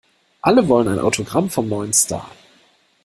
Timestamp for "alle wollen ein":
0.41-0.97